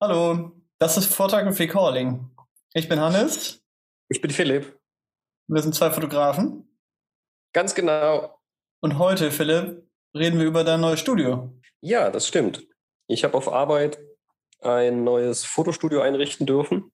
[0.00, 2.30] Hallo, das ist Photography Calling.
[2.72, 3.60] Ich bin Hannes.
[4.08, 4.78] Ich bin Philipp.
[5.48, 6.68] Wir sind zwei Fotografen.
[7.52, 8.40] Ganz genau.
[8.80, 9.82] Und heute, Philipp,
[10.14, 11.52] reden wir über dein neues Studio.
[11.80, 12.64] Ja, das stimmt.
[13.08, 13.98] Ich habe auf Arbeit
[14.60, 16.92] ein neues Fotostudio einrichten dürfen.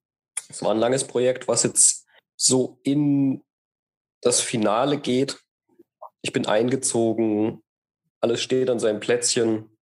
[0.49, 3.43] Es war ein langes Projekt, was jetzt so in
[4.21, 5.39] das Finale geht.
[6.23, 7.61] Ich bin eingezogen,
[8.19, 9.74] alles steht an seinem Plätzchen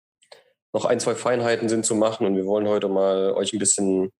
[0.74, 4.12] noch ein, zwei Feinheiten sind zu machen und wir wollen heute mal euch ein bisschen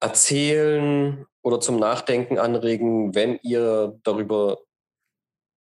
[0.00, 4.58] erzählen oder zum Nachdenken anregen, wenn ihr darüber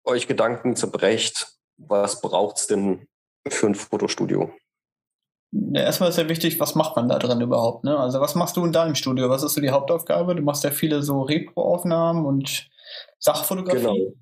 [0.04, 3.08] euch Gedanken zerbrecht, was braucht es denn
[3.48, 4.52] für ein Fotostudio?
[5.52, 7.84] Ja, erstmal ist ja wichtig, was macht man da drin überhaupt?
[7.84, 7.98] Ne?
[7.98, 9.30] Also was machst du in deinem Studio?
[9.30, 10.36] Was ist so die Hauptaufgabe?
[10.36, 12.68] Du machst ja viele so Repro-Aufnahmen und
[13.20, 13.82] Sachfotografie.
[13.82, 14.14] Genau.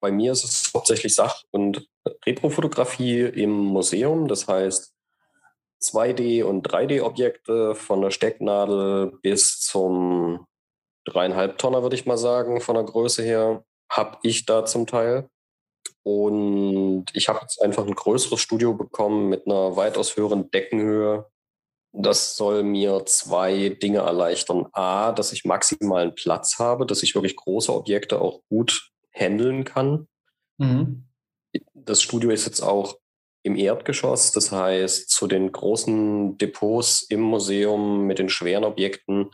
[0.00, 1.86] Bei mir ist es hauptsächlich Sach- und
[2.26, 4.28] Reprofotografie im Museum.
[4.28, 4.92] Das heißt,
[5.82, 10.46] 2D- und 3D-Objekte von der Stecknadel bis zum
[11.04, 15.28] dreieinhalb Tonner, würde ich mal sagen, von der Größe her, habe ich da zum Teil.
[16.02, 21.26] Und ich habe jetzt einfach ein größeres Studio bekommen mit einer weitaus höheren Deckenhöhe.
[21.92, 24.66] Das soll mir zwei Dinge erleichtern.
[24.72, 30.08] A, dass ich maximalen Platz habe, dass ich wirklich große Objekte auch gut handeln kann.
[30.58, 31.08] Mhm.
[31.74, 32.96] Das Studio ist jetzt auch
[33.42, 34.32] im Erdgeschoss.
[34.32, 39.30] Das heißt, zu den großen Depots im Museum mit den schweren Objekten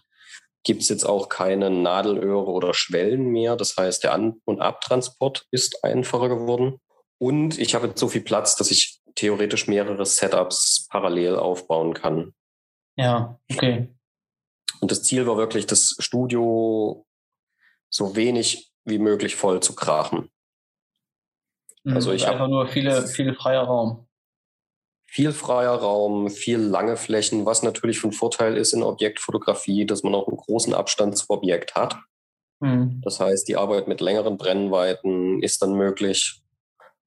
[0.62, 3.56] gibt es jetzt auch keine Nadelöhre oder Schwellen mehr.
[3.56, 6.80] Das heißt, der An- und Abtransport ist einfacher geworden.
[7.18, 12.34] Und ich habe jetzt so viel Platz, dass ich theoretisch mehrere Setups parallel aufbauen kann.
[12.96, 13.94] Ja, okay.
[14.80, 17.06] Und das Ziel war wirklich, das Studio
[17.88, 20.30] so wenig wie möglich voll zu krachen.
[21.94, 24.06] Also ich habe nur viele, viel freier Raum.
[25.08, 30.14] Viel freier Raum, viel lange Flächen, was natürlich von Vorteil ist in Objektfotografie, dass man
[30.14, 31.96] auch einen großen Abstand zum Objekt hat.
[32.60, 33.00] Mhm.
[33.04, 36.42] Das heißt, die Arbeit mit längeren Brennweiten ist dann möglich,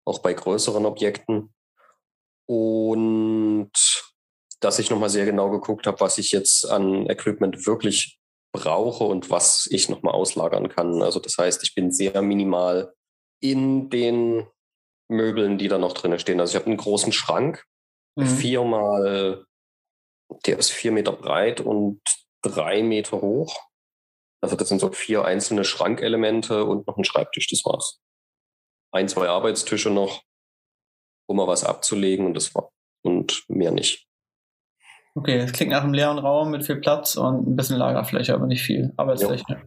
[0.06, 1.54] auch bei größeren Objekten.
[2.46, 3.72] Und
[4.62, 8.20] dass ich nochmal sehr genau geguckt habe, was ich jetzt an Equipment wirklich
[8.52, 11.02] brauche und was ich nochmal auslagern kann.
[11.02, 12.94] Also das heißt, ich bin sehr minimal
[13.40, 14.48] in den
[15.10, 16.40] Möbeln, die da noch drin stehen.
[16.40, 17.66] Also ich habe einen großen Schrank,
[18.16, 18.26] mhm.
[18.26, 19.46] viermal,
[20.46, 22.02] der ist vier Meter breit und
[22.42, 23.60] drei Meter hoch.
[24.42, 28.00] Also das sind so vier einzelne Schrankelemente und noch ein Schreibtisch, das war's.
[28.92, 30.24] Ein, zwei Arbeitstische noch,
[31.28, 32.72] um mal was abzulegen und das war
[33.04, 34.08] und mehr nicht.
[35.16, 38.46] Okay, das klingt nach einem leeren Raum mit viel Platz und ein bisschen Lagerfläche, aber
[38.46, 39.44] nicht viel Arbeitsfläche.
[39.50, 39.62] Ja.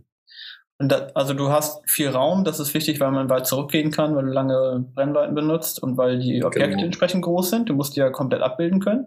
[0.89, 4.25] Da, also du hast viel Raum, das ist wichtig, weil man weit zurückgehen kann, weil
[4.25, 6.85] du lange Brennweiten benutzt und weil die Objekte genau.
[6.85, 7.69] entsprechend groß sind.
[7.69, 9.07] Du musst die ja komplett abbilden können.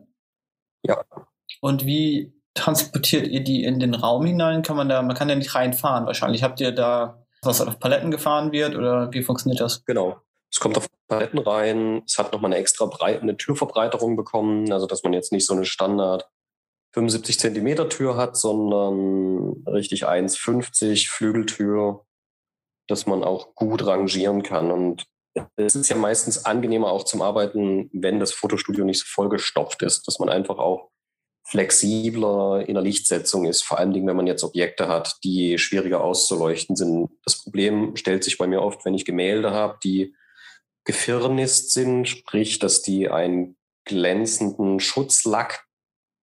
[0.84, 1.04] Ja.
[1.62, 4.62] Und wie transportiert ihr die in den Raum hinein?
[4.62, 6.44] Kann man da, man kann ja nicht reinfahren wahrscheinlich.
[6.44, 9.84] Habt ihr da was auf Paletten gefahren wird oder wie funktioniert das?
[9.86, 10.18] Genau.
[10.52, 12.02] Es kommt auf Paletten rein.
[12.06, 15.54] Es hat nochmal eine extra breite, eine Türverbreiterung bekommen, also dass man jetzt nicht so
[15.54, 16.30] eine Standard
[16.96, 22.06] 75 Zentimeter Tür hat, sondern richtig 1,50 Flügeltür,
[22.88, 24.72] dass man auch gut rangieren kann.
[24.72, 25.06] Und
[25.58, 30.08] es ist ja meistens angenehmer auch zum Arbeiten, wenn das Fotostudio nicht so vollgestopft ist,
[30.08, 30.90] dass man einfach auch
[31.44, 36.02] flexibler in der Lichtsetzung ist, vor allen Dingen, wenn man jetzt Objekte hat, die schwieriger
[36.02, 37.10] auszuleuchten sind.
[37.26, 40.16] Das Problem stellt sich bei mir oft, wenn ich Gemälde habe, die
[40.86, 45.65] gefirnist sind, sprich, dass die einen glänzenden Schutzlack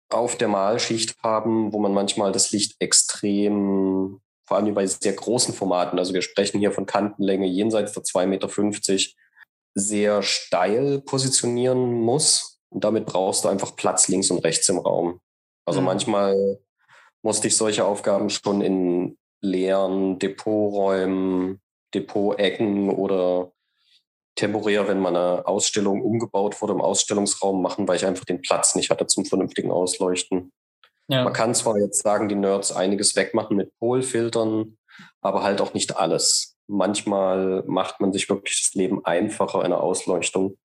[0.10, 5.54] auf der Malschicht haben, wo man manchmal das Licht extrem, vor allem bei sehr großen
[5.54, 8.50] Formaten, also wir sprechen hier von Kantenlänge jenseits der 2,50 Meter,
[9.76, 12.60] sehr steil positionieren muss.
[12.70, 15.22] Und damit brauchst du einfach Platz links und rechts im Raum.
[15.66, 15.88] Also mhm.
[15.88, 16.60] manchmal
[17.22, 21.62] musste ich solche Aufgaben schon in leeren Depoträumen,
[21.94, 23.52] Depotecken oder
[24.36, 28.90] temporär, wenn meine Ausstellung umgebaut wurde, im Ausstellungsraum machen, weil ich einfach den Platz nicht
[28.90, 30.52] hatte zum vernünftigen Ausleuchten.
[31.08, 31.24] Ja.
[31.24, 34.78] Man kann zwar jetzt sagen, die Nerds einiges wegmachen mit Polfiltern,
[35.22, 36.56] aber halt auch nicht alles.
[36.68, 40.58] Manchmal macht man sich wirklich das Leben einfacher in der Ausleuchtung,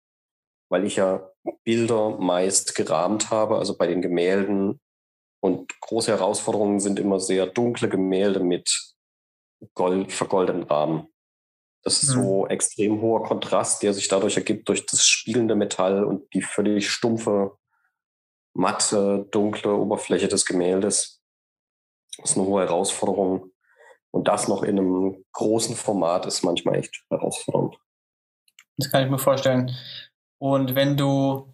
[0.69, 1.31] weil ich ja
[1.65, 4.81] Bilder meist gerahmt habe, also bei den Gemälden.
[5.41, 8.95] Und große Herausforderungen sind immer sehr dunkle Gemälde mit
[9.75, 11.09] Gold, vergoldeten Rahmen.
[11.85, 12.23] Das ist mhm.
[12.23, 16.91] so extrem hoher Kontrast, der sich dadurch ergibt durch das spielende Metall und die völlig
[16.91, 17.59] stumpfe,
[18.55, 21.23] matte, dunkle Oberfläche des Gemäldes.
[22.17, 23.51] Das ist eine hohe Herausforderung.
[24.11, 27.77] Und das noch in einem großen Format ist manchmal echt herausfordernd.
[28.77, 29.77] Das kann ich mir vorstellen.
[30.39, 31.53] Und wenn du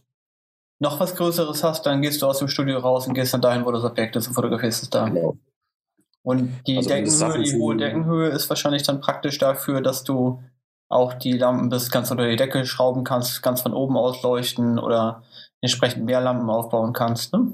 [0.79, 3.65] noch was Größeres hast, dann gehst du aus dem Studio raus und gehst dann dahin,
[3.65, 5.09] wo das Objekt ist und fotografierst es da.
[5.09, 5.39] Genau.
[6.23, 10.43] Und die also Deckenhöhe, die hohe Deckenhöhe ist wahrscheinlich dann praktisch dafür, dass du
[10.89, 15.23] auch die Lampen bis ganz unter die Decke schrauben kannst, ganz von oben ausleuchten oder
[15.61, 17.33] entsprechend mehr Lampen aufbauen kannst.
[17.33, 17.53] Ne?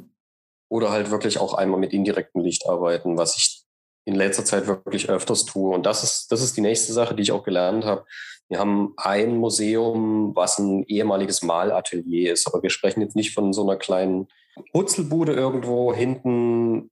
[0.68, 3.62] Oder halt wirklich auch einmal mit indirektem Licht arbeiten, was ich
[4.04, 5.74] in letzter Zeit wirklich öfters tue.
[5.74, 8.04] Und das ist, das ist die nächste Sache, die ich auch gelernt habe.
[8.48, 13.52] Wir haben ein Museum, was ein ehemaliges Malatelier ist, aber wir sprechen jetzt nicht von
[13.52, 14.28] so einer kleinen
[14.72, 16.90] Putzelbude irgendwo hinten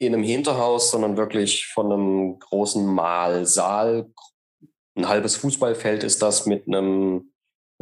[0.00, 4.10] in einem Hinterhaus, sondern wirklich von einem großen Malsaal.
[4.96, 7.32] Ein halbes Fußballfeld ist das mit einem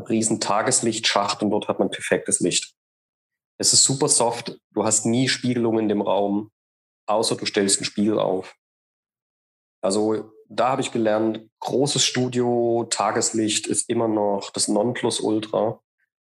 [0.08, 2.74] riesen Tageslichtschacht und dort hat man perfektes Licht.
[3.56, 4.58] Es ist super soft.
[4.72, 6.50] Du hast nie Spiegelung in dem Raum,
[7.06, 8.56] außer du stellst einen Spiegel auf.
[9.80, 15.80] Also da habe ich gelernt, großes Studio, Tageslicht ist immer noch das Nonplusultra.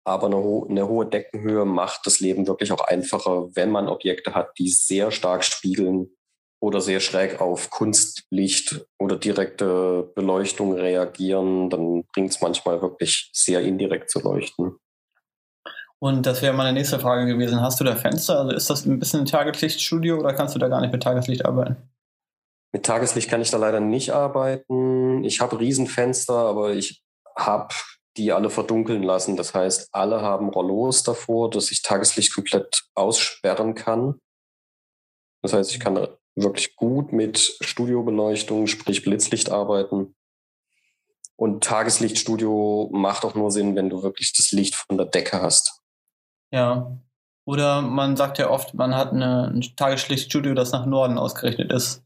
[0.06, 4.34] Aber eine, ho eine, hohe Deckenhöhe macht das Leben wirklich auch einfacher, wenn man Objekte
[4.34, 6.10] hat, die sehr stark spiegeln
[6.60, 11.70] oder sehr schräg auf Kunstlicht oder direkte Beleuchtung reagieren.
[11.70, 14.76] Dann bringt es manchmal wirklich sehr indirekt zu leuchten.
[15.98, 17.60] Und das wäre meine nächste Frage gewesen.
[17.60, 18.38] Hast du da Fenster?
[18.38, 21.44] Also ist das ein bisschen ein Tageslichtstudio oder kannst du da gar nicht mit Tageslicht
[21.44, 21.76] arbeiten?
[22.72, 25.24] Mit Tageslicht kann ich da leider nicht arbeiten.
[25.24, 27.02] Ich habe Riesenfenster, aber ich
[27.36, 27.74] habe
[28.16, 29.36] die alle verdunkeln lassen.
[29.36, 34.20] Das heißt, alle haben Rollos davor, dass ich Tageslicht komplett aussperren kann.
[35.42, 40.14] Das heißt, ich kann wirklich gut mit Studiobeleuchtung, sprich Blitzlicht arbeiten.
[41.36, 45.82] Und Tageslichtstudio macht auch nur Sinn, wenn du wirklich das Licht von der Decke hast.
[46.50, 46.98] Ja.
[47.44, 52.02] Oder man sagt ja oft, man hat eine, ein Tageslichtstudio, das nach Norden ausgerichtet ist.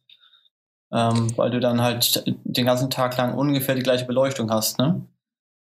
[0.92, 5.06] Ähm, weil du dann halt den ganzen Tag lang ungefähr die gleiche Beleuchtung hast, ne?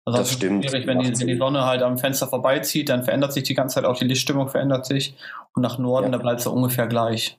[0.06, 0.66] Also das stimmt.
[0.66, 3.76] Schwierig, wenn die, wenn die, Sonne halt am Fenster vorbeizieht, dann verändert sich die ganze
[3.76, 5.16] Zeit auch die Lichtstimmung verändert sich
[5.54, 6.12] und nach Norden, ja.
[6.12, 7.38] da bleibt es ungefähr gleich.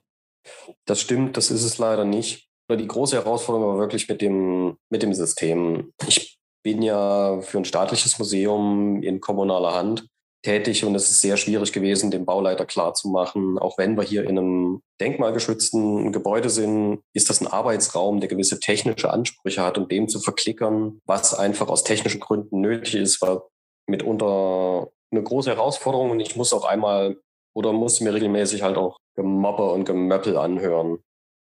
[0.87, 2.49] Das stimmt, das ist es leider nicht.
[2.71, 5.93] Die große Herausforderung war wirklich mit dem, mit dem System.
[6.07, 10.07] Ich bin ja für ein staatliches Museum in kommunaler Hand
[10.43, 14.39] tätig und es ist sehr schwierig gewesen, dem Bauleiter klarzumachen, auch wenn wir hier in
[14.39, 20.09] einem denkmalgeschützten Gebäude sind, ist das ein Arbeitsraum, der gewisse technische Ansprüche hat und dem
[20.09, 23.49] zu verklickern, was einfach aus technischen Gründen nötig ist, war
[23.87, 27.19] mitunter eine große Herausforderung und ich muss auch einmal
[27.55, 30.99] oder muss mir regelmäßig halt auch Gemobbe und Gemöppel anhören,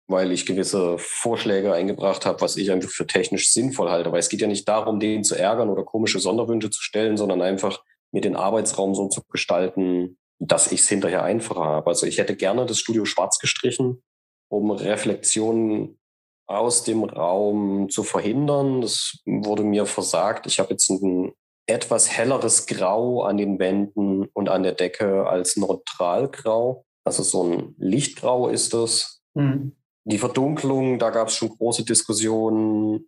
[0.08, 4.12] weil ich gewisse Vorschläge eingebracht habe, was ich einfach für technisch sinnvoll halte.
[4.12, 7.42] Weil es geht ja nicht darum, den zu ärgern oder komische Sonderwünsche zu stellen, sondern
[7.42, 7.82] einfach
[8.14, 11.88] mir den Arbeitsraum so zu gestalten, dass ich es hinterher einfacher habe.
[11.88, 14.04] Also ich hätte gerne das Studio schwarz gestrichen,
[14.50, 16.00] um Reflexionen
[16.46, 18.82] aus dem Raum zu verhindern.
[18.82, 20.46] Das wurde mir versagt.
[20.46, 21.34] Ich habe jetzt ein
[21.66, 26.86] etwas helleres Grau an den Wänden und an der Decke als Neutralgrau.
[27.06, 29.22] Also so ein Lichtgrau ist das.
[29.34, 29.76] Mhm.
[30.06, 33.06] Die Verdunklung, da gab es schon große Diskussionen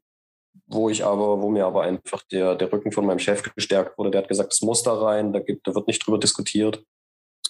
[0.67, 4.11] wo ich aber, wo mir aber einfach der, der Rücken von meinem Chef gestärkt wurde.
[4.11, 6.83] Der hat gesagt, es muss da rein, da, gibt, da wird nicht drüber diskutiert.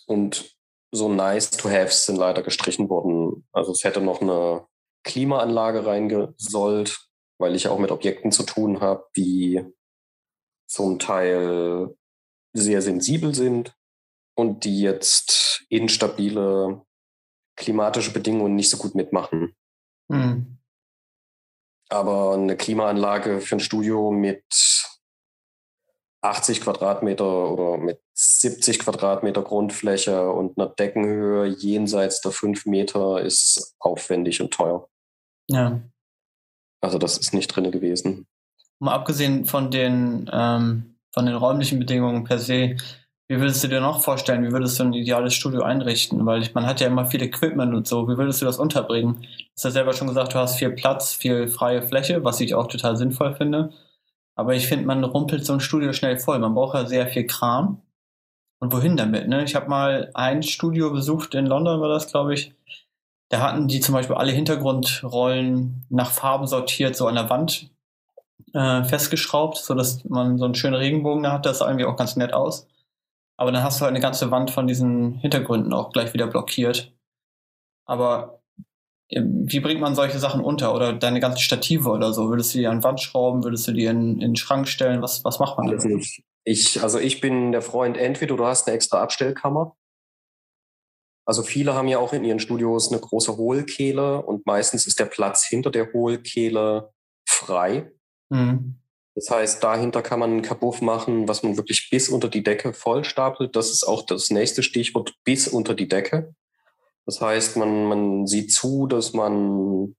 [0.07, 0.55] Und
[0.91, 3.45] so nice to haves sind leider gestrichen worden.
[3.51, 4.65] Also es hätte noch eine
[5.03, 7.07] Klimaanlage reingesollt,
[7.37, 9.63] weil ich auch mit Objekten zu tun habe, die
[10.67, 11.95] zum Teil
[12.53, 13.75] sehr sensibel sind
[14.35, 16.81] und die jetzt instabile
[17.55, 19.55] klimatische Bedingungen nicht so gut mitmachen.
[20.09, 20.57] Mhm.
[21.89, 24.43] Aber eine Klimaanlage für ein Studio mit
[26.21, 33.75] 80 Quadratmeter oder mit 70 Quadratmeter Grundfläche und einer Deckenhöhe jenseits der 5 Meter ist
[33.79, 34.87] aufwendig und teuer.
[35.47, 35.81] Ja.
[36.81, 38.27] Also das ist nicht drin gewesen.
[38.79, 42.77] Mal abgesehen von den, ähm, von den räumlichen Bedingungen per se,
[43.27, 46.25] wie würdest du dir noch vorstellen, wie würdest du ein ideales Studio einrichten?
[46.25, 48.07] Weil ich, man hat ja immer viel Equipment und so.
[48.07, 49.21] Wie würdest du das unterbringen?
[49.21, 52.53] Du hast ja selber schon gesagt, du hast viel Platz, viel freie Fläche, was ich
[52.53, 53.71] auch total sinnvoll finde.
[54.35, 56.37] Aber ich finde, man rumpelt so ein Studio schnell voll.
[56.37, 57.81] Man braucht ja sehr viel Kram.
[58.59, 59.27] Und wohin damit?
[59.27, 59.43] Ne?
[59.43, 62.53] Ich habe mal ein Studio besucht in London, war das, glaube ich.
[63.29, 67.71] Da hatten die zum Beispiel alle Hintergrundrollen nach Farben sortiert, so an der Wand
[68.53, 71.45] äh, festgeschraubt, sodass man so einen schönen Regenbogen da hat.
[71.45, 72.67] Das sah irgendwie auch ganz nett aus.
[73.37, 76.93] Aber dann hast du halt eine ganze Wand von diesen Hintergründen auch gleich wieder blockiert.
[77.85, 78.41] Aber
[79.09, 80.73] ähm, wie bringt man solche Sachen unter?
[80.73, 82.29] Oder deine ganzen Stative oder so?
[82.29, 83.43] Würdest du die an Wand schrauben?
[83.43, 85.01] Würdest du die in, in den Schrank stellen?
[85.01, 85.83] Was, was macht man da?
[86.43, 89.75] Ich, also ich bin der Freund, entweder du hast eine extra Abstellkammer.
[91.27, 95.05] Also viele haben ja auch in ihren Studios eine große Hohlkehle und meistens ist der
[95.05, 96.93] Platz hinter der Hohlkehle
[97.27, 97.91] frei.
[98.29, 98.79] Mhm.
[99.15, 102.73] Das heißt, dahinter kann man einen Kabuff machen, was man wirklich bis unter die Decke
[102.73, 103.55] voll stapelt.
[103.55, 106.35] Das ist auch das nächste Stichwort, bis unter die Decke.
[107.05, 109.95] Das heißt, man, man sieht zu, dass man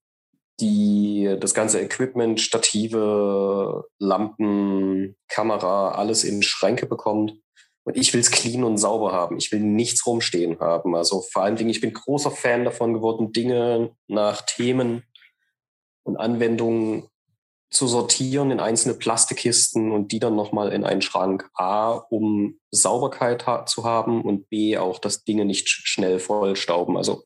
[0.60, 7.34] die, das ganze Equipment, Stative, Lampen, Kamera, alles in Schränke bekommt.
[7.84, 9.38] Und ich will es clean und sauber haben.
[9.38, 10.94] Ich will nichts rumstehen haben.
[10.94, 15.04] Also vor allen Dingen, ich bin großer Fan davon geworden, Dinge nach Themen
[16.02, 17.08] und Anwendungen
[17.70, 21.50] zu sortieren in einzelne Plastikkisten und die dann nochmal in einen Schrank.
[21.54, 26.96] A, um Sauberkeit ha zu haben und B, auch, dass Dinge nicht schnell vollstauben.
[26.96, 27.24] Also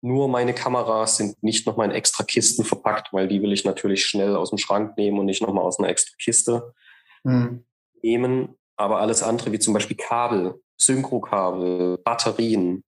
[0.00, 4.04] nur meine Kameras sind nicht nochmal in extra Kisten verpackt, weil die will ich natürlich
[4.04, 6.74] schnell aus dem Schrank nehmen und nicht nochmal aus einer extra Kiste
[7.24, 7.64] mhm.
[8.02, 8.56] nehmen.
[8.76, 12.84] Aber alles andere, wie zum Beispiel Kabel, Synchrokabel, Batterien,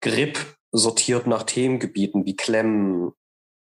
[0.00, 0.38] Grip
[0.70, 3.12] sortiert nach Themengebieten wie Klemmen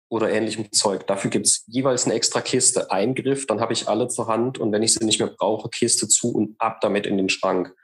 [0.08, 1.06] oder ähnlichem Zeug.
[1.06, 2.90] Dafür gibt es jeweils eine extra Kiste.
[2.90, 6.08] Eingriff, dann habe ich alle zur Hand und wenn ich sie nicht mehr brauche, Kiste
[6.08, 7.74] zu und ab damit in den Schrank.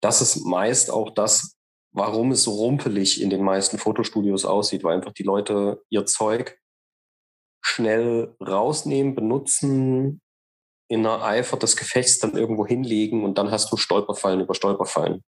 [0.00, 1.56] Das ist meist auch das,
[1.92, 6.58] warum es so rumpelig in den meisten Fotostudios aussieht, weil einfach die Leute ihr Zeug
[7.60, 10.20] schnell rausnehmen, benutzen,
[10.88, 15.22] in einer Eifer des Gefechts dann irgendwo hinlegen und dann hast du Stolperfallen über Stolperfallen.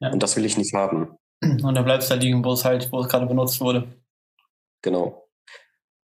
[0.00, 0.10] Ja.
[0.10, 1.16] Und das will ich nicht haben.
[1.40, 3.88] Und dann bleibst du da liegen, wo es halt, wo es gerade benutzt wurde.
[4.82, 5.23] Genau.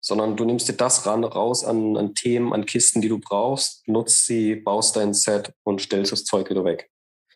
[0.07, 3.89] Sondern du nimmst dir das ran, raus an, an Themen, an Kisten, die du brauchst,
[3.89, 6.91] nutzt sie, baust dein Set und stellst das Zeug wieder weg.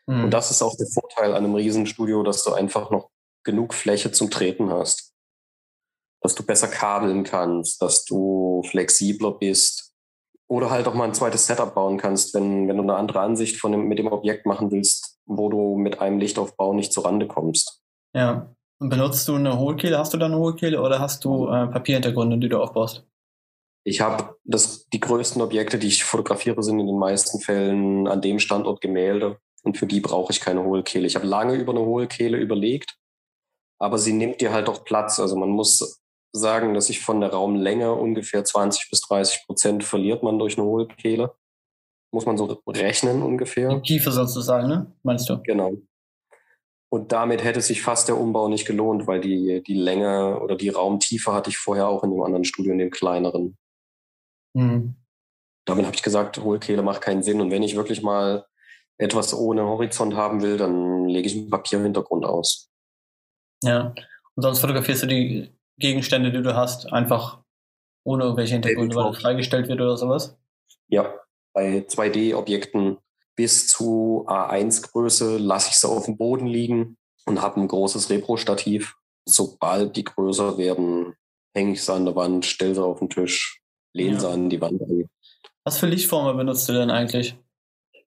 [0.06, 0.25] Mhm.
[0.25, 3.08] Und das ist auch der Vorteil an einem Riesenstudio, dass du einfach noch
[3.42, 5.14] genug Fläche zum Treten hast.
[6.20, 9.94] Dass du besser kabeln kannst, dass du flexibler bist.
[10.46, 13.56] Oder halt auch mal ein zweites Setup bauen kannst, wenn, wenn du eine andere Ansicht
[13.56, 17.26] von dem, mit dem Objekt machen willst, wo du mit einem Lichtaufbau nicht zur Rande
[17.26, 17.82] kommst.
[18.14, 18.54] Ja.
[18.80, 19.99] Und benutzt du eine Hohlkehle?
[19.99, 23.04] Hast du da eine Hohlkehle oder hast du äh, Papierhintergründe, die du aufbaust?
[23.85, 24.37] Ich habe
[24.92, 29.38] die größten Objekte, die ich fotografiere, sind in den meisten Fällen an dem Standort Gemälde.
[29.62, 31.06] Und für die brauche ich keine Hohlkehle.
[31.06, 32.97] Ich habe lange über eine Hohlkehle überlegt,
[33.80, 35.18] aber sie nimmt dir halt auch Platz.
[35.18, 40.23] Also man muss sagen, dass ich von der Raumlänge ungefähr 20 bis 30 Prozent verliert
[40.23, 41.35] man durch eine Hohlkehle.
[42.12, 43.75] Muss man so rechnen ungefähr.
[43.80, 44.92] Die Tiefe sozusagen, ne?
[45.02, 45.42] Meinst du?
[45.42, 45.73] Genau.
[46.90, 50.71] Und damit hätte sich fast der Umbau nicht gelohnt, weil die, die Länge oder die
[50.71, 53.59] Raumtiefe hatte ich vorher auch in dem anderen Studio, in dem kleineren.
[54.54, 54.95] Mhm.
[55.66, 57.42] Damit habe ich gesagt, Hohlkehle macht keinen Sinn.
[57.42, 58.47] Und wenn ich wirklich mal
[58.97, 62.71] etwas ohne Horizont haben will, dann lege ich einen Papierhintergrund aus.
[63.62, 63.95] Ja.
[64.35, 67.42] Und sonst fotografierst du die Gegenstände, die du hast, einfach
[68.04, 70.38] ohne irgendwelche Hintergründe, weil das freigestellt wird oder sowas?
[70.88, 71.14] Ja,
[71.52, 72.97] bei 2D-Objekten
[73.38, 78.97] bis zu A1-Größe lasse ich sie auf dem Boden liegen und habe ein großes Repro-Stativ.
[79.26, 81.14] Sobald die größer werden,
[81.54, 84.21] hänge ich sie an der Wand, stelle sie auf den Tisch, lehne ja.
[84.21, 85.09] sie an die Wand an.
[85.62, 87.37] Was für Lichtformen benutzt du denn eigentlich?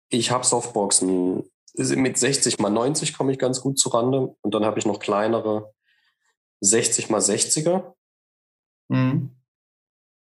[0.10, 1.50] Ich habe Softboxen.
[1.78, 4.36] Mit 60 mal 90 komme ich ganz gut zurande.
[4.42, 5.72] Und dann habe ich noch kleinere
[6.60, 7.94] 60 mal 60er.
[8.90, 9.34] Mhm.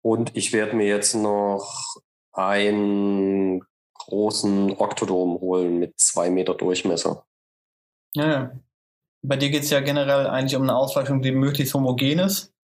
[0.03, 1.97] Und ich werde mir jetzt noch
[2.33, 3.63] einen
[3.99, 7.25] großen Oktodom holen mit zwei Meter Durchmesser.
[8.15, 8.53] Ja, ja.
[9.23, 12.55] Bei dir geht es ja generell eigentlich um eine Ausleuchtung, die möglichst homogen ist.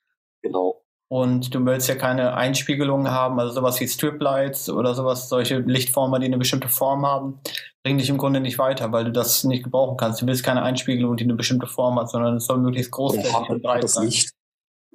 [0.42, 0.82] Genau.
[1.08, 6.18] Und du willst ja keine Einspiegelungen haben, also sowas wie Striplights oder sowas, solche Lichtformer,
[6.18, 7.40] die eine bestimmte Form haben,
[7.82, 10.22] bringen dich im Grunde nicht weiter, weil du das nicht gebrauchen kannst.
[10.22, 13.62] Du willst keine Einspiegelung, die eine bestimmte Form hat, sondern es soll möglichst großflächig und
[13.62, 14.06] breit sein.
[14.06, 14.34] Licht,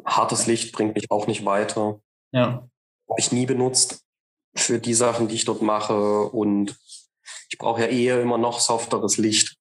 [0.03, 1.99] hartes Licht bringt mich auch nicht weiter.
[2.31, 2.67] Ja.
[3.07, 4.03] Habe ich nie benutzt
[4.55, 6.23] für die Sachen, die ich dort mache.
[6.23, 6.77] Und
[7.49, 9.57] ich brauche ja eher immer noch softeres Licht.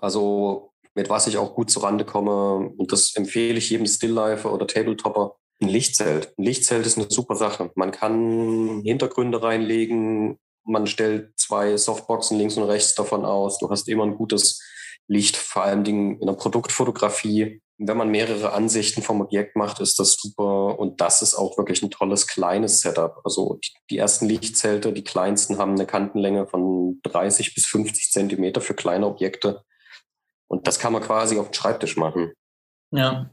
[0.00, 2.72] Also mit was ich auch gut zurande komme.
[2.76, 5.36] Und das empfehle ich jedem Stilllifer oder Tabletopper.
[5.62, 6.32] Ein Lichtzelt.
[6.38, 7.70] Ein Lichtzelt ist eine super Sache.
[7.74, 10.38] Man kann Hintergründe reinlegen.
[10.64, 13.58] Man stellt zwei Softboxen links und rechts davon aus.
[13.58, 14.62] Du hast immer ein gutes
[15.06, 17.60] Licht, vor allen Dingen in der Produktfotografie.
[17.82, 20.78] Wenn man mehrere Ansichten vom Objekt macht, ist das super.
[20.78, 23.20] Und das ist auch wirklich ein tolles kleines Setup.
[23.24, 23.58] Also
[23.88, 29.06] die ersten Lichtzelte, die kleinsten, haben eine Kantenlänge von 30 bis 50 Zentimeter für kleine
[29.06, 29.64] Objekte.
[30.46, 32.32] Und das kann man quasi auf dem Schreibtisch machen.
[32.90, 33.30] Ja.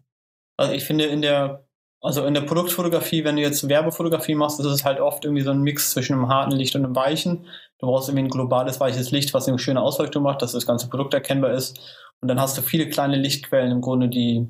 [0.55, 1.67] Also ich finde in der,
[1.99, 5.51] also in der Produktfotografie, wenn du jetzt Werbefotografie machst, ist es halt oft irgendwie so
[5.51, 7.47] ein Mix zwischen einem harten Licht und einem weichen.
[7.79, 10.89] Du brauchst irgendwie ein globales weiches Licht, was eine schöne Ausleuchtung macht, dass das ganze
[10.89, 11.79] Produkt erkennbar ist.
[12.21, 14.47] Und dann hast du viele kleine Lichtquellen im Grunde, die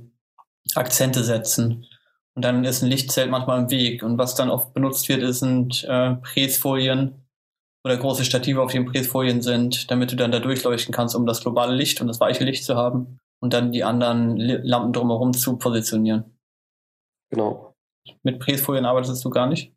[0.76, 1.86] Akzente setzen.
[2.36, 4.04] Und dann ist ein Lichtzelt manchmal im Weg.
[4.04, 7.28] Und was dann oft benutzt wird, sind äh, Pressfolien,
[7.88, 11.42] oder große Stative auf den Pressfolien sind, damit du dann da durchleuchten kannst, um das
[11.42, 15.58] globale Licht und das weiche Licht zu haben und dann die anderen Lampen drumherum zu
[15.58, 16.38] positionieren.
[17.30, 17.76] Genau.
[18.24, 19.74] Mit Pressfolien arbeitest du gar nicht?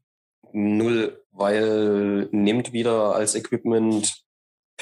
[0.52, 4.24] Null, weil nimmt wieder als Equipment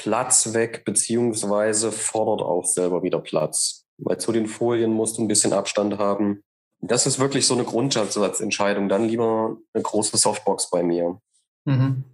[0.01, 3.85] Platz weg, beziehungsweise fordert auch selber wieder Platz.
[3.97, 6.41] Weil zu den Folien musst du ein bisschen Abstand haben.
[6.79, 8.87] Das ist wirklich so eine Grundsatzentscheidung.
[8.87, 11.19] Dann lieber eine große Softbox bei mir.
[11.65, 12.05] Mhm.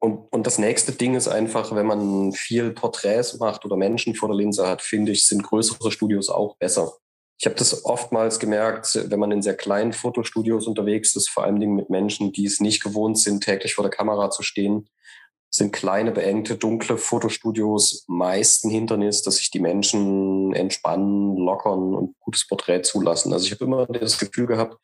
[0.00, 4.28] Und, und das nächste Ding ist einfach, wenn man viel Porträts macht oder Menschen vor
[4.28, 6.92] der Linse hat, finde ich, sind größere Studios auch besser.
[7.38, 11.60] Ich habe das oftmals gemerkt, wenn man in sehr kleinen Fotostudios unterwegs ist, vor allen
[11.60, 14.88] Dingen mit Menschen, die es nicht gewohnt sind, täglich vor der Kamera zu stehen,
[15.58, 22.14] sind kleine, beengte, dunkle Fotostudios meist ein Hindernis, dass sich die Menschen entspannen, lockern und
[22.20, 23.32] gutes Porträt zulassen.
[23.32, 24.76] Also ich habe immer das Gefühl gehabt,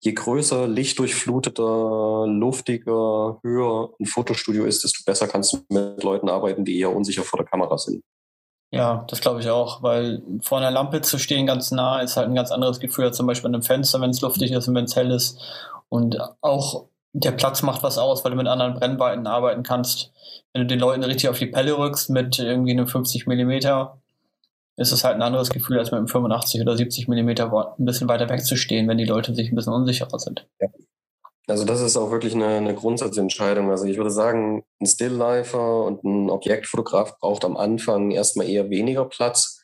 [0.00, 6.64] je größer, lichtdurchfluteter, luftiger, höher ein Fotostudio ist, desto besser kannst du mit Leuten arbeiten,
[6.64, 8.02] die eher unsicher vor der Kamera sind.
[8.72, 12.28] Ja, das glaube ich auch, weil vor einer Lampe zu stehen ganz nah ist halt
[12.28, 14.76] ein ganz anderes Gefühl als zum Beispiel an einem Fenster, wenn es luftig ist und
[14.76, 15.40] wenn es hell ist.
[15.88, 20.12] Und auch der Platz macht was aus, weil du mit anderen Brennweiten arbeiten kannst.
[20.52, 23.98] Wenn du den Leuten richtig auf die Pelle rückst mit irgendwie einem 50 Millimeter,
[24.76, 28.08] ist es halt ein anderes Gefühl, als mit einem 85 oder 70 Millimeter ein bisschen
[28.08, 30.46] weiter weg zu stehen, wenn die Leute sich ein bisschen unsicherer sind.
[30.60, 30.68] Ja.
[31.50, 33.70] Also das ist auch wirklich eine, eine Grundsatzentscheidung.
[33.70, 39.04] Also ich würde sagen, ein Stilllifer und ein Objektfotograf braucht am Anfang erstmal eher weniger
[39.04, 39.59] Platz.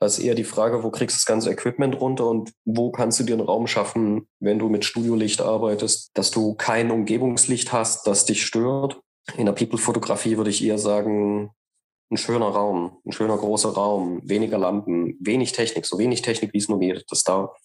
[0.00, 3.20] Da ist eher die Frage, wo kriegst du das ganze Equipment runter und wo kannst
[3.20, 8.06] du dir einen Raum schaffen, wenn du mit Studiolicht arbeitest, dass du kein Umgebungslicht hast,
[8.06, 9.00] das dich stört.
[9.36, 11.50] In der People-Fotografie würde ich eher sagen,
[12.10, 16.58] ein schöner Raum, ein schöner großer Raum, weniger Lampen, wenig Technik, so wenig Technik, wie
[16.58, 17.04] es nur geht.
[17.08, 17.56] Das darf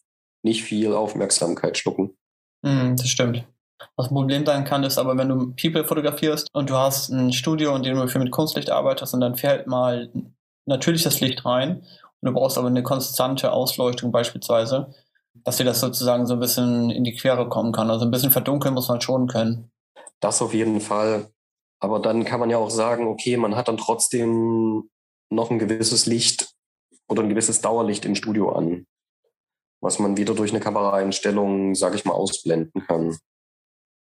[0.44, 2.18] nicht viel Aufmerksamkeit schlucken.
[2.62, 3.46] Mm, das stimmt.
[3.98, 7.76] Ein Problem sein kann, ist aber, wenn du People fotografierst und du hast ein Studio,
[7.76, 10.12] in dem du viel mit Kunstlicht arbeitest und dann fällt mal
[10.66, 11.84] natürlich das Licht rein
[12.22, 14.94] du brauchst aber eine konstante Ausleuchtung beispielsweise,
[15.44, 17.90] dass dir das sozusagen so ein bisschen in die Quere kommen kann.
[17.90, 19.72] Also ein bisschen verdunkeln muss man schon können.
[20.20, 21.32] Das auf jeden Fall.
[21.80, 24.90] Aber dann kann man ja auch sagen, okay, man hat dann trotzdem
[25.30, 26.54] noch ein gewisses Licht
[27.08, 28.86] oder ein gewisses Dauerlicht im Studio an,
[29.82, 33.18] was man wieder durch eine Kameraeinstellung, sage ich mal, ausblenden kann.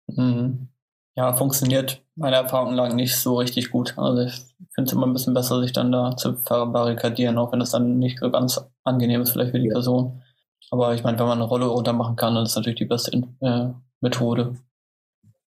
[0.08, 0.68] Mhm.
[1.16, 3.94] Ja, funktioniert meiner Erfahrung nach nicht so richtig gut.
[3.96, 4.34] Also ich
[4.74, 7.98] finde es immer ein bisschen besser, sich dann da zu verbarrikadieren, auch wenn es dann
[7.98, 10.22] nicht ganz angenehm ist, vielleicht für die Person.
[10.70, 12.84] Aber ich meine, wenn man eine Rolle runter machen kann, dann ist das natürlich die
[12.84, 13.68] beste äh,
[14.00, 14.56] Methode.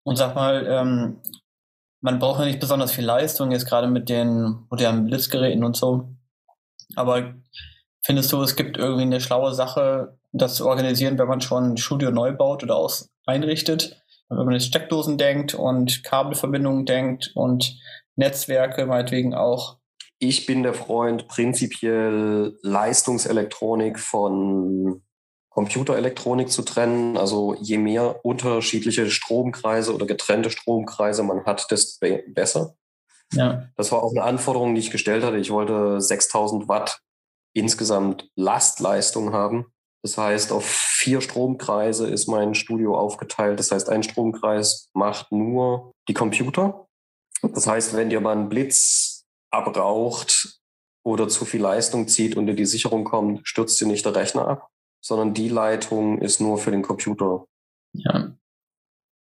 [0.05, 1.17] Und sag mal, ähm,
[2.01, 6.11] man braucht ja nicht besonders viel Leistung, jetzt gerade mit den modernen Blitzgeräten und so.
[6.95, 7.35] Aber
[8.05, 11.77] findest du, es gibt irgendwie eine schlaue Sache, das zu organisieren, wenn man schon ein
[11.77, 14.01] Studio neu baut oder aus einrichtet?
[14.29, 17.79] Wenn man jetzt Steckdosen denkt und Kabelverbindungen denkt und
[18.17, 19.79] Netzwerke meinetwegen auch.
[20.19, 25.03] Ich bin der Freund prinzipiell Leistungselektronik von
[25.51, 27.17] Computerelektronik zu trennen.
[27.17, 32.77] Also je mehr unterschiedliche Stromkreise oder getrennte Stromkreise man hat, desto besser.
[33.33, 33.69] Ja.
[33.77, 35.39] Das war auch eine Anforderung, die ich gestellt hatte.
[35.39, 37.01] Ich wollte 6000 Watt
[37.53, 39.67] insgesamt Lastleistung haben.
[40.07, 43.59] Das heißt, auf vier Stromkreise ist mein Studio aufgeteilt.
[43.59, 46.87] Das heißt, ein Stromkreis macht nur die Computer.
[47.43, 50.61] Das heißt, wenn dir mal ein Blitz abraucht
[51.03, 54.47] oder zu viel Leistung zieht und dir die Sicherung kommt, stürzt dir nicht der Rechner
[54.47, 54.69] ab,
[55.01, 57.45] sondern die Leitung ist nur für den Computer.
[57.93, 58.33] Ja.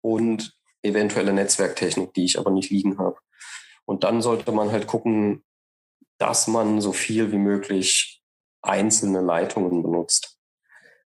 [0.00, 3.18] Und eventuelle Netzwerktechnik, die ich aber nicht liegen habe.
[3.84, 5.44] Und dann sollte man halt gucken,
[6.18, 8.24] dass man so viel wie möglich
[8.60, 10.33] einzelne Leitungen benutzt.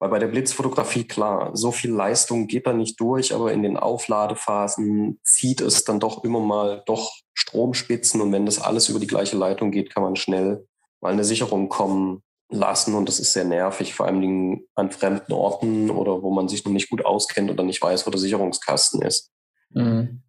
[0.00, 3.76] Weil bei der Blitzfotografie, klar, so viel Leistung geht da nicht durch, aber in den
[3.76, 9.06] Aufladephasen zieht es dann doch immer mal doch Stromspitzen und wenn das alles über die
[9.06, 10.66] gleiche Leitung geht, kann man schnell
[11.02, 15.90] mal eine Sicherung kommen lassen und das ist sehr nervig, vor allem an fremden Orten
[15.90, 19.30] oder wo man sich noch nicht gut auskennt oder nicht weiß, wo der Sicherungskasten ist.
[19.68, 20.22] Mhm.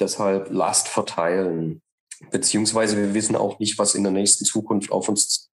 [0.00, 1.82] Deshalb Last verteilen.
[2.30, 5.47] Beziehungsweise wir wissen auch nicht, was in der nächsten Zukunft auf uns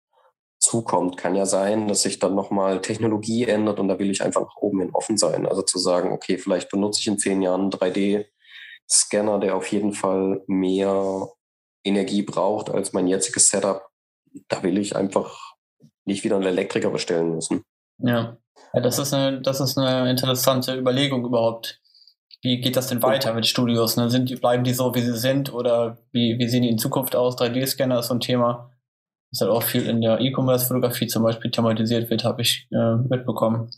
[0.61, 1.17] zukommt.
[1.17, 4.57] Kann ja sein, dass sich dann nochmal Technologie ändert und da will ich einfach nach
[4.57, 5.45] oben hin offen sein.
[5.47, 9.93] Also zu sagen, okay, vielleicht benutze ich in zehn Jahren einen 3D-Scanner, der auf jeden
[9.93, 11.27] Fall mehr
[11.83, 13.87] Energie braucht als mein jetziges Setup.
[14.47, 15.55] Da will ich einfach
[16.05, 17.63] nicht wieder einen Elektriker bestellen müssen.
[17.97, 18.37] Ja,
[18.73, 21.79] ja das, ist eine, das ist eine interessante Überlegung überhaupt.
[22.43, 23.97] Wie geht das denn weiter mit Studios?
[23.97, 24.09] Ne?
[24.09, 27.15] Sind die, bleiben die so, wie sie sind oder wie, wie sehen die in Zukunft
[27.15, 27.37] aus?
[27.37, 28.70] 3D-Scanner ist so ein Thema
[29.31, 33.71] das halt auch viel in der E-Commerce-Fotografie zum Beispiel thematisiert wird, habe ich äh, mitbekommen.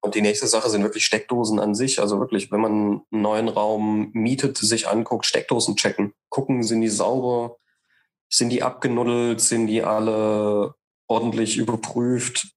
[0.00, 2.00] Und die nächste Sache sind wirklich Steckdosen an sich.
[2.00, 6.14] Also wirklich, wenn man einen neuen Raum mietet, sich anguckt, Steckdosen checken.
[6.30, 7.56] Gucken, sind die sauber?
[8.30, 9.40] Sind die abgenuddelt?
[9.40, 10.74] Sind die alle
[11.08, 12.48] ordentlich überprüft?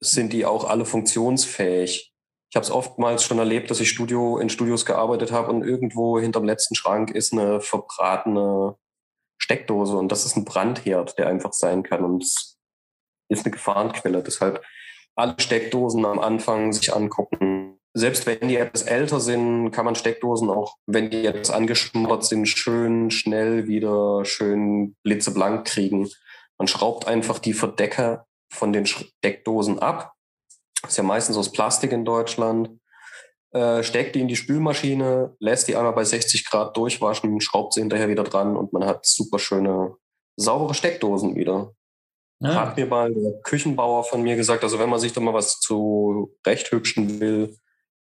[0.00, 2.12] Sind die auch alle funktionsfähig?
[2.50, 6.18] Ich habe es oftmals schon erlebt, dass ich Studio in Studios gearbeitet habe und irgendwo
[6.18, 8.76] hinterm letzten Schrank ist eine verbratene
[9.40, 12.58] Steckdose und das ist ein Brandherd, der einfach sein kann und es
[13.28, 14.22] ist eine Gefahrenquelle.
[14.22, 14.62] Deshalb
[15.16, 17.78] alle Steckdosen am Anfang sich angucken.
[17.92, 22.46] Selbst wenn die etwas älter sind, kann man Steckdosen auch, wenn die etwas angeschmort sind,
[22.46, 26.08] schön schnell wieder schön blitzeblank kriegen.
[26.56, 30.14] Man schraubt einfach die Verdecker von den Steckdosen ab
[30.86, 32.70] ist ja meistens aus Plastik in Deutschland,
[33.52, 37.80] äh, steckt die in die Spülmaschine, lässt die einmal bei 60 Grad durchwaschen, schraubt sie
[37.80, 39.96] hinterher wieder dran und man hat super schöne,
[40.36, 41.72] saubere Steckdosen wieder.
[42.42, 42.54] Ja.
[42.54, 45.60] Hat mir mal der Küchenbauer von mir gesagt, also wenn man sich da mal was
[45.60, 47.56] zu recht hübschen will,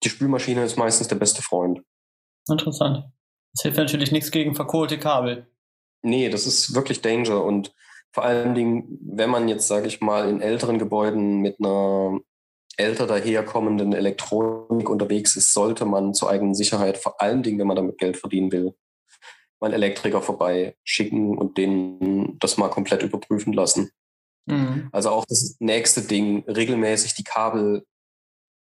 [0.02, 1.80] die Spülmaschine ist meistens der beste Freund.
[2.48, 3.04] Interessant.
[3.54, 5.46] Das hilft natürlich nichts gegen verkohlte Kabel.
[6.02, 7.42] Nee, das ist wirklich Danger.
[7.42, 7.74] Und
[8.12, 12.20] vor allen Dingen, wenn man jetzt, sage ich mal, in älteren Gebäuden mit einer
[12.76, 17.76] älter daherkommenden Elektronik unterwegs ist, sollte man zur eigenen Sicherheit, vor allen Dingen, wenn man
[17.76, 18.74] damit Geld verdienen will,
[19.60, 23.90] mal einen Elektriker vorbei schicken und den das mal komplett überprüfen lassen.
[24.46, 24.88] Mhm.
[24.92, 27.86] Also auch das nächste Ding, regelmäßig die Kabel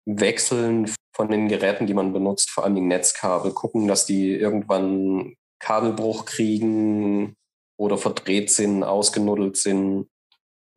[0.06, 5.34] wechseln von den Geräten, die man benutzt, vor allen Dingen Netzkabel, gucken, dass die irgendwann
[5.58, 7.36] Kabelbruch kriegen
[7.76, 10.08] oder verdreht sind, ausgenuddelt sind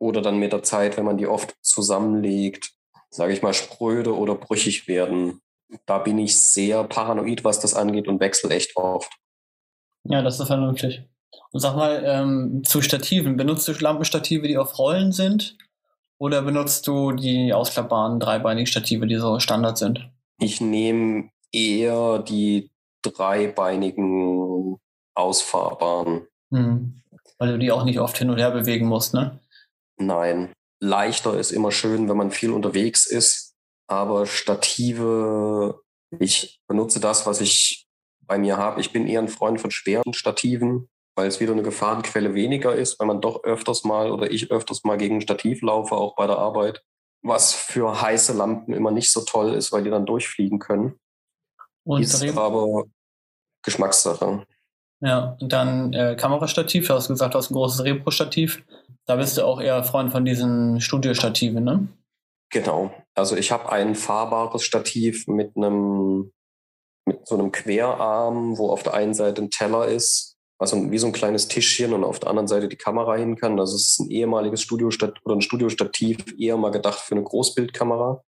[0.00, 2.72] oder dann mit der Zeit, wenn man die oft zusammenlegt,
[3.10, 5.40] sage ich mal, spröde oder brüchig werden.
[5.86, 9.12] Da bin ich sehr paranoid, was das angeht und wechsle echt oft.
[10.04, 11.02] Ja, das ist vernünftig.
[11.50, 15.56] Und sag mal, ähm, zu Stativen, benutzt du Lampenstative, die auf Rollen sind?
[16.18, 20.10] Oder benutzt du die ausklappbaren dreibeinigen Stative, die so Standard sind?
[20.40, 22.70] Ich nehme eher die
[23.02, 24.78] dreibeinigen
[25.14, 26.26] ausfahrbaren.
[26.50, 27.02] Hm.
[27.38, 29.38] Weil du die auch nicht oft hin und her bewegen musst, ne?
[29.96, 33.56] Nein leichter ist immer schön, wenn man viel unterwegs ist.
[33.86, 35.80] Aber Stative,
[36.18, 37.86] ich benutze das, was ich
[38.20, 38.80] bei mir habe.
[38.80, 43.00] Ich bin eher ein Freund von schweren Stativen, weil es wieder eine Gefahrenquelle weniger ist,
[43.00, 46.26] weil man doch öfters mal oder ich öfters mal gegen ein Stativ laufe, auch bei
[46.26, 46.82] der Arbeit.
[47.22, 51.00] Was für heiße Lampen immer nicht so toll ist, weil die dann durchfliegen können.
[51.84, 52.84] Und ist aber
[53.62, 54.46] Geschmackssache.
[55.00, 58.64] Ja, und dann äh, Kamerastativ, du hast gesagt, du hast ein großes Repro-Stativ.
[59.06, 61.88] Da bist du auch eher Freund von diesen Studiostativen, ne?
[62.50, 62.92] Genau.
[63.14, 66.32] Also ich habe ein fahrbares Stativ mit einem
[67.08, 71.06] mit so einem Querarm, wo auf der einen Seite ein Teller ist, also wie so
[71.06, 73.56] ein kleines Tischchen und auf der anderen Seite die Kamera hin kann.
[73.56, 78.22] Das ist ein ehemaliges Studiostativ oder ein Studiostativ, eher mal gedacht für eine Großbildkamera,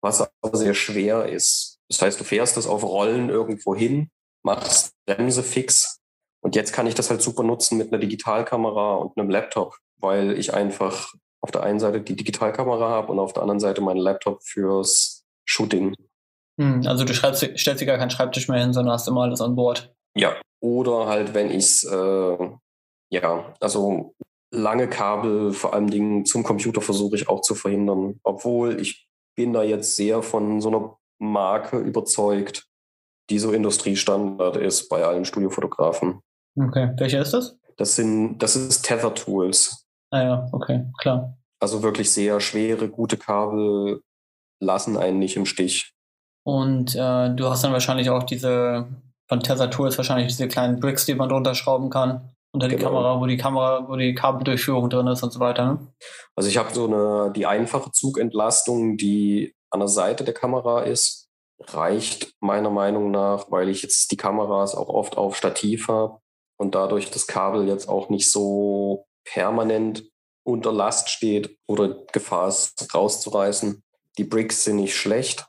[0.00, 1.78] was aber sehr schwer ist.
[1.88, 4.10] Das heißt, du fährst das auf Rollen irgendwo hin,
[4.42, 6.00] machst Bremse fix
[6.40, 10.38] und jetzt kann ich das halt super nutzen mit einer Digitalkamera und einem Laptop weil
[10.38, 13.98] ich einfach auf der einen Seite die Digitalkamera habe und auf der anderen Seite meinen
[13.98, 15.94] Laptop fürs Shooting.
[16.60, 19.40] Hm, also du schreibst, stellst dir gar keinen Schreibtisch mehr hin, sondern hast immer alles
[19.40, 19.94] an Bord.
[20.16, 22.50] Ja, oder halt, wenn ich es, äh,
[23.10, 24.14] ja, also
[24.50, 28.18] lange Kabel, vor allem Dingen zum Computer versuche ich auch zu verhindern.
[28.24, 32.66] Obwohl ich bin da jetzt sehr von so einer Marke überzeugt,
[33.30, 36.20] die so Industriestandard ist bei allen Studiofotografen.
[36.58, 37.56] Okay, welche ist das?
[37.76, 39.86] Das sind, das ist Tether Tools.
[40.10, 41.36] Ah ja, okay, klar.
[41.60, 44.02] Also wirklich sehr schwere, gute Kabel
[44.60, 45.92] lassen einen nicht im Stich.
[46.44, 48.88] Und äh, du hast dann wahrscheinlich auch diese,
[49.28, 52.90] von Tether Tools wahrscheinlich diese kleinen Bricks, die man drunter schrauben kann unter die genau.
[52.90, 55.66] Kamera, wo die Kamera, wo die Kabeldurchführung drin ist und so weiter.
[55.66, 55.78] Ne?
[56.34, 61.27] Also ich habe so eine die einfache Zugentlastung, die an der Seite der Kamera ist,
[61.60, 66.20] reicht meiner Meinung nach, weil ich jetzt die Kameras auch oft auf Stativ habe
[66.56, 70.04] und dadurch das Kabel jetzt auch nicht so permanent
[70.44, 73.82] unter Last steht oder Gefahr ist, rauszureißen.
[74.16, 75.46] Die Bricks sind nicht schlecht,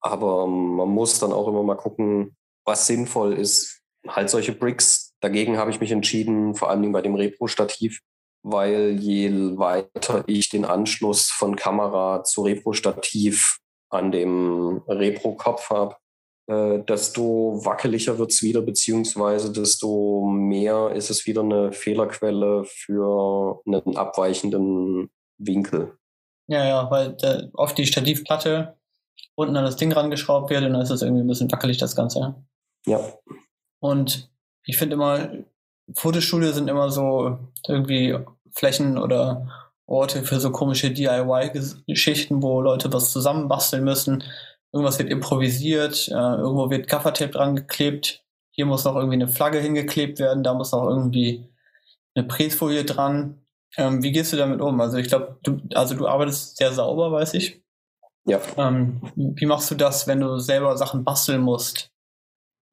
[0.00, 3.82] aber man muss dann auch immer mal gucken, was sinnvoll ist.
[4.06, 5.12] Halt solche Bricks.
[5.20, 8.00] Dagegen habe ich mich entschieden, vor allem bei dem Repro-Stativ,
[8.42, 13.60] weil je weiter ich den Anschluss von Kamera zu Repro-Stativ
[13.94, 15.96] an dem Repro-Kopf habe,
[16.46, 23.62] äh, desto wackeliger wird es wieder, beziehungsweise desto mehr ist es wieder eine Fehlerquelle für
[23.66, 25.96] einen abweichenden Winkel.
[26.48, 28.76] Ja, ja, weil da oft die Stativplatte
[29.34, 31.96] unten an das Ding rangeschraubt wird und dann ist es irgendwie ein bisschen wackelig, das
[31.96, 32.34] Ganze.
[32.86, 33.00] Ja.
[33.80, 34.30] Und
[34.66, 35.30] ich finde immer,
[35.94, 38.18] Fotostudio sind immer so irgendwie
[38.52, 44.24] Flächen oder Orte für so komische DIY-Geschichten, wo Leute was zusammenbasteln müssen
[44.74, 49.60] irgendwas wird improvisiert, äh, irgendwo wird Gaffertape dran geklebt, hier muss noch irgendwie eine Flagge
[49.60, 51.48] hingeklebt werden, da muss noch irgendwie
[52.16, 53.40] eine Pressfolie dran.
[53.76, 54.80] Ähm, wie gehst du damit um?
[54.80, 57.62] Also ich glaube, du, also du arbeitest sehr sauber, weiß ich.
[58.26, 58.40] Ja.
[58.56, 61.92] Ähm, wie machst du das, wenn du selber Sachen basteln musst?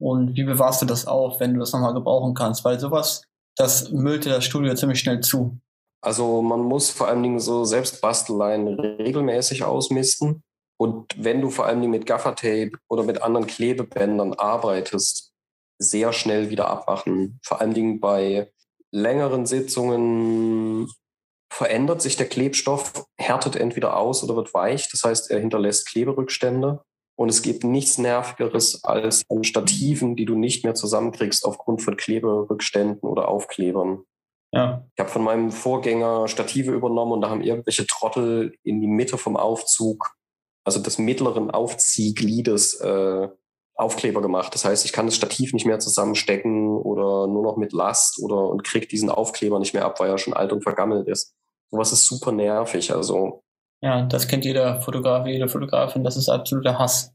[0.00, 2.64] Und wie bewahrst du das auf, wenn du das nochmal gebrauchen kannst?
[2.64, 3.22] Weil sowas,
[3.56, 5.56] das müllte das Studio ziemlich schnell zu.
[6.02, 10.42] Also man muss vor allen Dingen so Selbstbasteleien regelmäßig ausmisten.
[10.76, 15.32] Und wenn du vor allem mit Gaffertape oder mit anderen Klebebändern arbeitest,
[15.78, 17.38] sehr schnell wieder abmachen.
[17.44, 18.50] Vor allen Dingen bei
[18.90, 20.88] längeren Sitzungen
[21.52, 24.90] verändert sich der Klebstoff, härtet entweder aus oder wird weich.
[24.90, 26.82] Das heißt, er hinterlässt Kleberückstände.
[27.14, 33.08] Und es gibt nichts Nervigeres als Stativen, die du nicht mehr zusammenkriegst aufgrund von Kleberückständen
[33.08, 34.04] oder Aufklebern.
[34.52, 34.86] Ja.
[34.94, 39.16] Ich habe von meinem Vorgänger Stative übernommen und da haben irgendwelche Trottel in die Mitte
[39.16, 40.14] vom Aufzug,
[40.64, 43.28] also des mittleren Aufziehgliedes, äh,
[43.74, 44.54] Aufkleber gemacht.
[44.54, 48.48] Das heißt, ich kann das Stativ nicht mehr zusammenstecken oder nur noch mit Last oder
[48.50, 51.34] und krieg diesen Aufkleber nicht mehr ab, weil er schon alt und vergammelt ist.
[51.70, 52.92] Sowas ist super nervig.
[52.92, 53.42] Also
[53.80, 56.04] ja, das kennt jeder Fotograf, jede Fotografin.
[56.04, 57.12] Das ist absoluter Hass.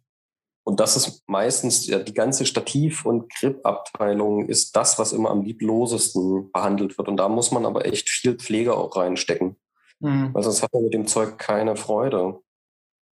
[0.68, 5.44] Und das ist meistens, ja, die ganze Stativ- und Grip-Abteilung ist das, was immer am
[5.44, 7.08] lieblosesten behandelt wird.
[7.08, 9.56] Und da muss man aber echt viel Pflege auch reinstecken.
[10.02, 10.34] Mhm.
[10.34, 12.42] Weil sonst hat man mit dem Zeug keine Freude.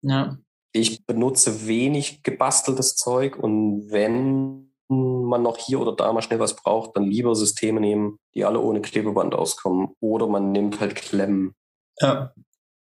[0.04, 0.38] Ja.
[0.74, 6.56] Ich benutze wenig gebasteltes Zeug und wenn man noch hier oder da mal schnell was
[6.56, 9.96] braucht, dann lieber Systeme nehmen, die alle ohne Klebeband auskommen.
[10.02, 11.56] Oder man nimmt halt Klemmen.
[12.00, 12.32] Ja.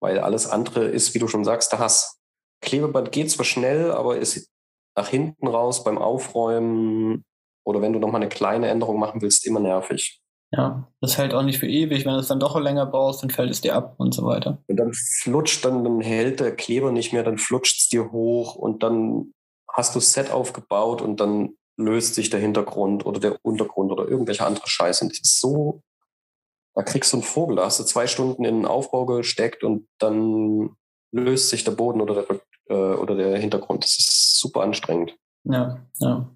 [0.00, 2.15] Weil alles andere ist, wie du schon sagst, der Hass.
[2.60, 4.50] Klebeband geht zwar schnell, aber ist
[4.96, 7.24] nach hinten raus beim Aufräumen
[7.64, 10.20] oder wenn du nochmal eine kleine Änderung machen willst, immer nervig.
[10.52, 12.06] Ja, das hält auch nicht für ewig.
[12.06, 14.62] Wenn du es dann doch länger brauchst, dann fällt es dir ab und so weiter.
[14.68, 18.54] Und dann flutscht, dann, dann hält der Kleber nicht mehr, dann flutscht es dir hoch
[18.54, 19.32] und dann
[19.70, 24.08] hast du das Set aufgebaut und dann löst sich der Hintergrund oder der Untergrund oder
[24.08, 25.04] irgendwelche andere Scheiße.
[25.04, 25.82] Und das ist so,
[26.74, 27.56] da kriegst du einen Vogel.
[27.56, 30.76] Da hast du zwei Stunden in den Aufbau gesteckt und dann
[31.12, 33.84] löst sich der Boden oder der, äh, oder der Hintergrund.
[33.84, 35.16] Das ist super anstrengend.
[35.44, 36.26] Ja, ja.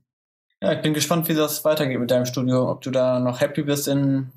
[0.63, 2.71] Ja, ich bin gespannt, wie das weitergeht mit deinem Studio.
[2.71, 4.31] Ob du da noch happy bist in,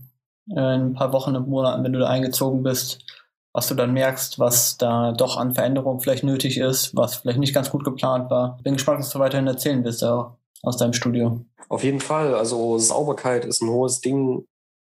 [0.47, 3.05] in ein paar Wochen und Monaten, wenn du da eingezogen bist.
[3.51, 7.53] Was du dann merkst, was da doch an Veränderungen vielleicht nötig ist, was vielleicht nicht
[7.53, 8.57] ganz gut geplant war.
[8.63, 11.41] Bin gespannt, was du weiterhin erzählen wirst auch aus deinem Studio.
[11.69, 12.33] Auf jeden Fall.
[12.33, 14.47] Also Sauberkeit ist ein hohes Ding,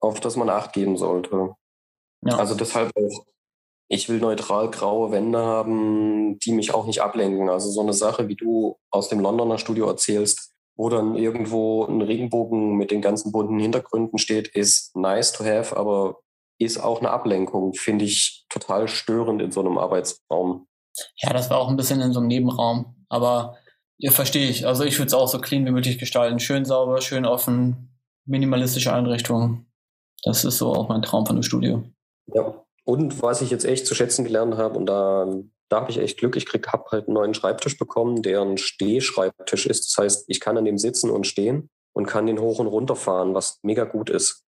[0.01, 1.55] auf das man Acht geben sollte.
[2.23, 2.37] Ja.
[2.39, 3.27] Also deshalb auch
[3.89, 7.49] ich will neutral graue Wände haben, die mich auch nicht ablenken.
[7.49, 12.03] Also so eine Sache, wie du aus dem Londoner Studio erzählst, wo dann irgendwo ein
[12.03, 16.19] Regenbogen mit den ganzen bunten Hintergründen steht, ist nice to have, aber
[16.59, 20.67] ist auch eine Ablenkung, finde ich total störend in so einem Arbeitsraum.
[21.19, 23.57] Ja, das war auch ein bisschen in so einem Nebenraum, aber
[23.99, 24.67] ja, verstehe ich.
[24.67, 26.41] Also ich würde es auch so clean wie möglich gestalten.
[26.41, 29.67] Schön sauber, schön offen, minimalistische Einrichtungen.
[30.23, 31.85] Das ist so auch mein Traum von dem Studio.
[32.35, 35.27] Ja, und was ich jetzt echt zu schätzen gelernt habe, und da,
[35.69, 39.67] da habe ich echt Glück, ich habe halt einen neuen Schreibtisch bekommen, der ein Stehschreibtisch
[39.67, 39.91] ist.
[39.91, 42.95] Das heißt, ich kann an dem sitzen und stehen und kann den hoch und runter
[42.95, 44.45] fahren, was mega gut ist.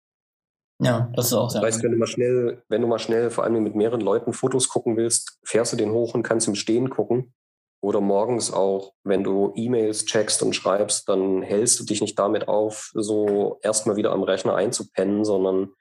[0.79, 3.29] Ja, das ist auch sehr Das heißt, wenn du mal schnell, wenn du mal schnell
[3.29, 6.55] vor allem mit mehreren Leuten Fotos gucken willst, fährst du den hoch und kannst im
[6.55, 7.35] Stehen gucken.
[7.81, 12.47] Oder morgens auch, wenn du E-Mails checkst und schreibst, dann hältst du dich nicht damit
[12.47, 15.73] auf, so erstmal wieder am Rechner einzupennen, sondern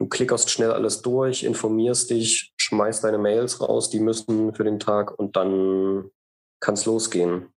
[0.00, 4.80] Du klickerst schnell alles durch, informierst dich, schmeißt deine Mails raus, die müssen für den
[4.80, 6.10] Tag und dann
[6.60, 7.52] kann es losgehen.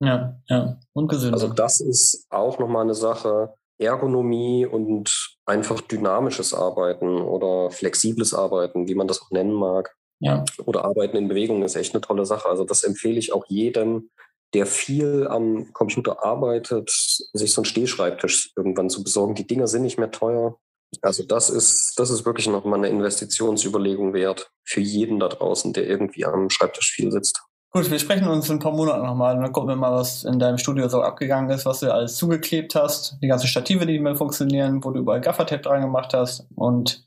[0.00, 0.80] Ja, ja.
[0.94, 1.34] Und gesünder.
[1.34, 3.54] Also das ist auch nochmal eine Sache.
[3.78, 9.94] Ergonomie und einfach dynamisches Arbeiten oder flexibles Arbeiten, wie man das auch nennen mag.
[10.20, 10.44] Ja.
[10.64, 12.48] Oder Arbeiten in Bewegung ist echt eine tolle Sache.
[12.48, 14.10] Also das empfehle ich auch jedem,
[14.54, 16.90] der viel am Computer arbeitet,
[17.34, 19.34] sich so einen Stehschreibtisch irgendwann zu besorgen.
[19.34, 20.58] Die Dinger sind nicht mehr teuer.
[21.00, 25.86] Also das ist, das ist wirklich nochmal eine Investitionsüberlegung wert für jeden da draußen, der
[25.86, 27.42] irgendwie am Schreibtisch viel sitzt.
[27.70, 30.24] Gut, wir sprechen uns in ein paar Monaten nochmal und dann gucken wir mal, was
[30.24, 33.94] in deinem Studio so abgegangen ist, was du alles zugeklebt hast, die ganzen Stative, die
[33.94, 37.06] nicht mehr funktionieren, wo du überall Gaffertape dran gemacht hast und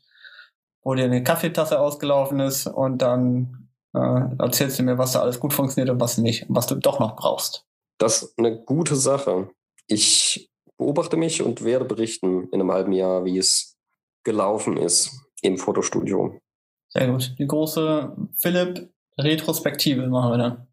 [0.82, 5.38] wo dir eine Kaffeetasse ausgelaufen ist und dann äh, erzählst du mir, was da alles
[5.38, 7.64] gut funktioniert und was nicht und was du doch noch brauchst.
[7.98, 9.48] Das ist eine gute Sache.
[9.86, 13.75] Ich beobachte mich und werde berichten in einem halben Jahr, wie es
[14.26, 16.38] gelaufen ist im Fotostudio.
[16.88, 17.34] Sehr gut.
[17.38, 20.66] Die große Philipp Retrospektive machen wir dann.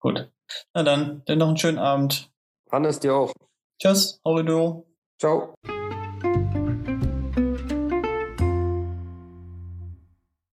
[0.00, 0.30] Gut.
[0.72, 2.30] Na dann, dann noch einen schönen Abend.
[2.70, 3.32] Hannes, dir auch.
[3.78, 4.86] Tschüss, Horido.
[5.18, 5.54] Ciao.